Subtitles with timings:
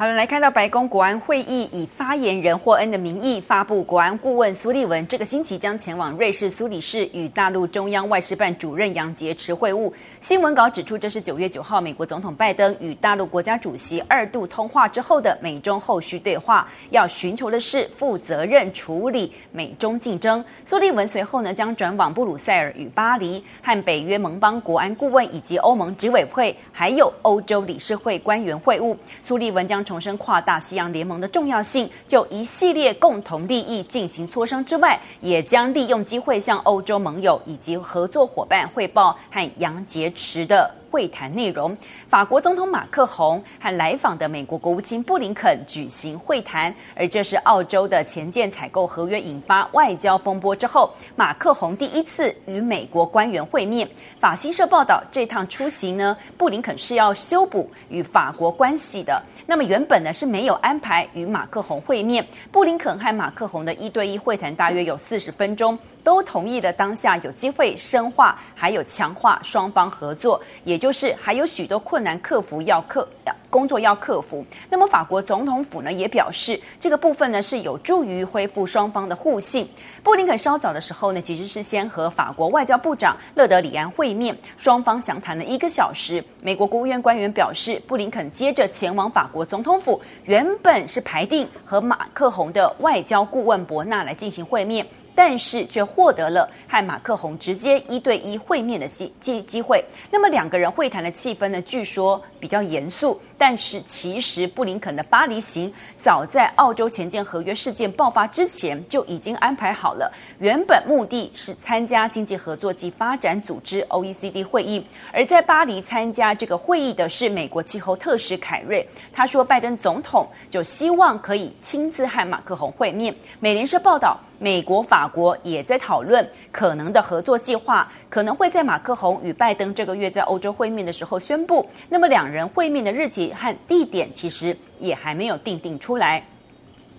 [0.00, 9.92] 好了，来看到白宫国安会议以发言人霍恩的名义发布，国安顾问苏利文这个星期将前往瑞士苏黎世与大陆中央外事办主任杨洁篪会晤。
[10.18, 20.42] 新闻稿指出，这是九月九号美国总统拜登与大陆国家主席二度通话之后的美中后续对话，要寻求的是负责任处理美中竞争。
[20.64, 28.96] 苏利文随后呢将转往布鲁塞尔与巴黎，和北约盟邦国安顾问以及欧盟执委会还有欧洲理事会官员会晤。
[29.20, 40.79] 苏利文将重申跨大西洋联盟的重要性，就一系列共同利益进行磋商之外，也将利用机会向欧洲盟友以及合作伙伴汇报和杨洁篪的。
[40.90, 41.76] 会谈内容，
[42.08, 53.88] 法国总统马克宏和来访的美国国务卿布林肯举行会谈，而这是澳洲的潜舰采购合约引发外交风波之后，马克宏第一次与美国官员会面。
[54.18, 59.22] 法新社报道，这趟出行呢，布林肯是要修补与法国关系的。
[59.46, 65.78] 那么原本呢是没有安排与马克宏会面，布林肯和马克宏的一对一会谈大约有四十分钟。
[66.02, 73.06] 都同意了，当下有机会深化，还有强化双方合作，也就是还有许多困难克服要克
[73.50, 74.44] 工作要克服。
[74.70, 79.68] 那么法国总统府呢也表示，这个部分呢是有助于恢复双方的互信。
[80.02, 86.24] 布林肯稍早的时候呢，其实是先和法国外交部长勒德里安会面，双方详谈了一个小时。
[86.40, 94.86] 美国国务院官员表示，布林肯接着前往法国总统府，原本是排定和马克宏的外交顾问伯纳来进行会面。
[95.12, 99.84] 但是却获得了和马克宏直接一对一会面的机机机会。
[100.10, 103.20] 那么两个人会谈的气氛呢，据说比较严肃。
[103.36, 110.12] 但是其实布林肯的巴黎行，早在澳洲潜舰合约事件爆发之前就已经安排好了。
[110.38, 118.86] 原本目的是参加经济合作及发展组织 （OECD） 会议，而在巴黎参加这个会议的是美国气候特使凯瑞。
[119.12, 123.14] 他说，拜登总统就希望可以亲自和马克宏会面。
[123.40, 124.18] 美联社报道。
[124.42, 131.68] 美国、法国也在讨论可能的合作计划，可能会在马克宏与拜登这个月在欧洲会面的时候宣布。
[131.90, 136.24] 那么，两人会面的日期和地点其实也还没有定定出来。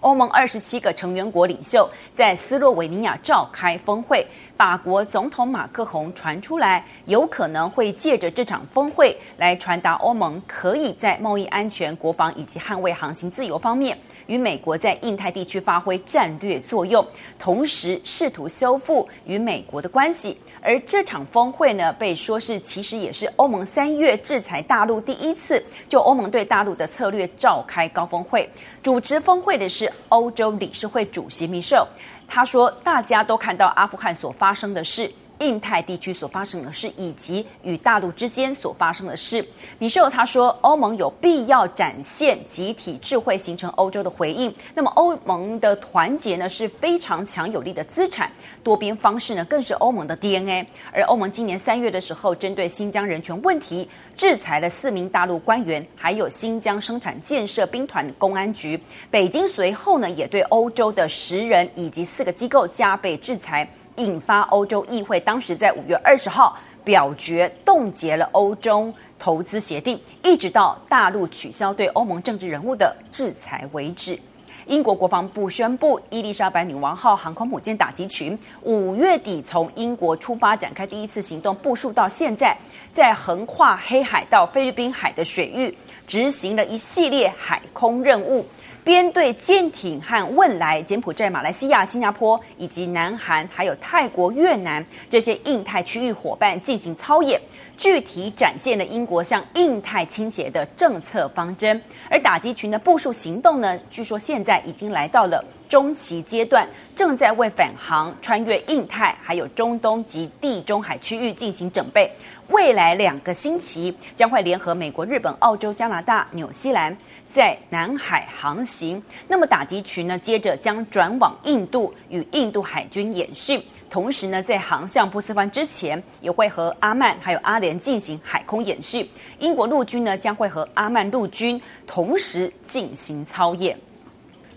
[0.00, 4.24] 欧盟二十七个成员国领袖在斯洛维尼亚召开峰会，
[4.56, 17.04] 法国总统马克宏传出来，有可能会借着这场峰会来传达欧盟可以在贸易安全、国防以及捍卫航行自由方面与美国在印太地区发挥战略作用，
[17.38, 20.38] 同时试图修复与美国的关系。
[20.60, 28.48] 而这场峰会呢，被说是其实也是欧盟三月制裁大陆第一次就欧盟对大陆的策略召开高峰会，
[28.80, 29.87] 主持峰会的是。
[30.08, 31.86] 欧洲理事会主席米舍，
[32.26, 35.10] 他说：“大家都看到阿富汗所发生的事。”
[35.40, 39.46] 印太地区所发生的事，以及与大陆之间所发生的事，
[39.78, 44.52] 米歇尔他说，欧盟有必要展现集体智慧，形成欧洲的回应。
[44.74, 48.30] 那么，欧盟的团结呢是非常强有力的资产，
[48.62, 50.66] 多边方式呢更是欧盟的 DNA。
[50.92, 58.80] 而欧盟今年三月的时候，针对新疆人权问题，制裁了四名大陆官员，还有新疆生产建设兵团公安局。
[59.10, 63.68] 北京随后呢也对欧洲的十人以及四个机构加倍制裁。
[63.98, 74.18] 引发欧洲议会当时在五月二十号表决冻结了欧洲投资协定，一直到大陆取消对欧盟政治人物的制裁为止。
[74.66, 82.54] 英国国防部宣布，伊丽莎白女王号航空母舰打击群五月底从英国出发，展开第一次行动，部署到现在，
[82.92, 85.74] 在横跨黑海到菲律宾海的水域
[86.06, 88.44] 执行了一系列海空任务。
[88.88, 97.38] 编队舰艇和汶莱、柬埔寨、马来西亚、新加坡以及南韩，还有泰国、越南这些印太区域伙伴进行操演，
[97.76, 101.78] 具体展现了英国向印太倾斜的政策方针。
[102.08, 112.10] 而打击群的部署行动呢，据说现在已经来到了中期阶段，正在为返航穿越印太、还有中东及地中海区域进行准备。
[112.48, 116.96] 未来两个星期将会联合美国、日本、澳洲、加拿大、纽西兰
[117.28, 119.02] 在南海航行。
[119.28, 129.06] 那么打击群呢，接着将转往印度与印度海军演训，同时呢，在航向波斯湾之前，也会和阿曼还有阿联进行海空演训。
[129.38, 133.78] 英国陆军呢，将会和阿曼陆军同时进行操演。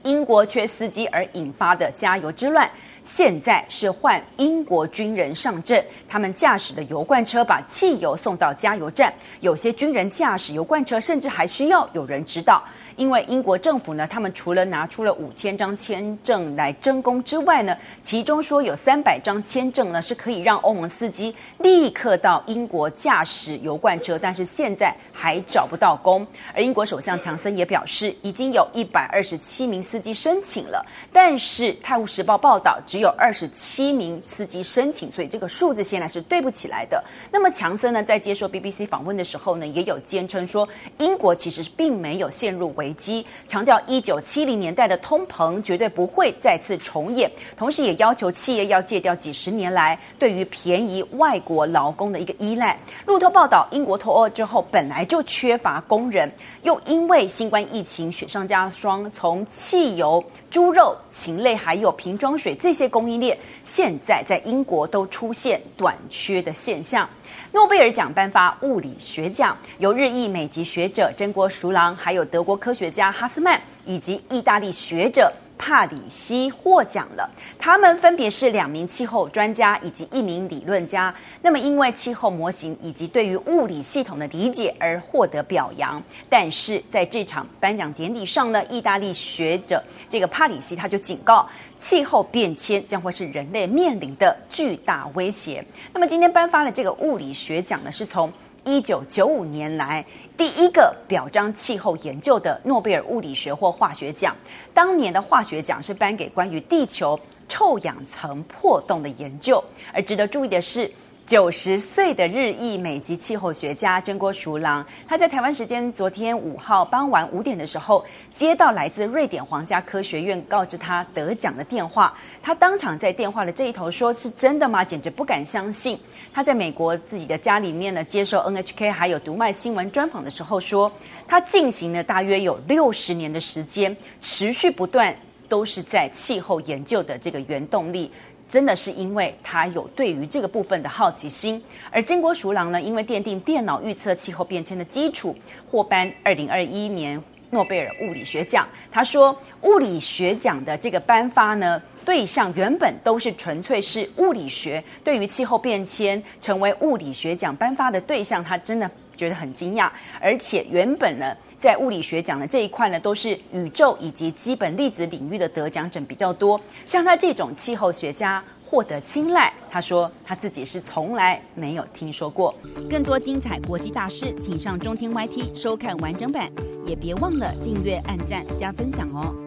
[0.03, 2.69] 英国缺司机而引发的加油之乱，
[3.03, 12.63] 现在是换英国军人上阵，他们驾驶的油罐车把汽油送到加油站，有些军人驾驶油罐车甚至还需要有人指导。
[12.97, 26.27] 因为英国政府呢，他们除了拿出了五千张签证来征工之外呢，其中说有三百张签证呢是可以让欧盟司机立刻到英国驾驶油罐车，但是现在还找不到工。
[26.53, 37.01] 而英国首相强森也表示，已经有一百二十七名司机申请了，但是《泰晤士报》报道只有二十七名司机申请，所以这个数字现在是对不起来的。
[37.31, 40.67] 那么强森呢，在接受 BBC 访问的时候呢，也有坚称说，
[40.97, 52.77] 英国其实并没有陷入危机，强调一九七零年代的通膨绝对不会再次重演，同时也要求企业要戒掉几十年来对于便宜外国劳工的一个依赖。
[53.05, 56.29] 路透报道，英国脱欧之后本来就缺乏工人，
[56.63, 67.07] 又因为新冠疫情雪上加霜，从汽油、猪肉、禽类还有瓶装水这些这供应链，现在在英国都出现短缺的现象。
[67.51, 75.31] 诺贝尔奖颁发物理学奖，由日裔美籍学者真锅熟郎，还有德国科学家哈斯曼以及意大利学者。
[75.61, 77.29] 帕里西获奖了，
[77.59, 81.13] 他们分别是两名气候专家以及一名理论家。
[81.39, 86.01] 那么，因为气候模型以及对于物理系统的理解而获得表扬。
[86.27, 91.47] 但是在这场颁奖典礼上呢，意大利学者这个帕里西他就警告，
[91.77, 95.63] 气候变迁将会是人类面临的巨大威胁。
[95.93, 100.05] 那么，今天颁发的这个物理学奖呢，是从一九九五年来。
[100.37, 104.35] 第一个表彰气候研究的诺贝尔物理学或化学奖，
[104.73, 109.63] 当年的化学奖是颁给关于地球臭氧层破洞的研究。
[109.93, 110.91] 而值得注意的是，
[111.31, 122.13] 九十岁的日裔美籍气候学家真锅淑郎，他在台湾时间昨天五号傍晚五点的时候，接到来自瑞典皇家科学院告知他得奖的电话。
[122.43, 124.83] 他当场在电话的这一头说：“是真的吗？
[124.83, 125.97] 简直不敢相信。”
[126.33, 130.91] 他在美国自己的家里面呢，接受 NHK 还有读卖新闻专访的时候说，
[131.29, 135.15] 他进行了大约有六十年的时间，持续不断，
[135.51, 138.09] 都是在气候研究的这个原动力。
[138.47, 145.33] 真的是因为他有对于这个部分的好奇心，而真锅淑郎呢，因为奠定电脑预测气候变迁的基础，
[145.65, 148.67] 获颁二零二一年诺贝尔物理学奖。
[148.91, 159.87] 他说，物理学奖的这个颁发呢，对象原本都是纯粹是物理学，对于气候变迁成为物理学奖颁发的对象，他真的觉得很惊讶，
[160.19, 161.35] 而且原本呢。
[161.61, 166.59] 在物理学奖的这一块呢，都是宇宙以及基本粒子领域的得奖者比较多。
[166.87, 172.55] 像他这种气候学家获得青睐，他说他自己是从来没有听说过。
[172.89, 176.49] 更多精彩国际大师，请上中天 YT 收看完整版，
[176.83, 179.40] 也别忘了订阅、按赞、加分享哦。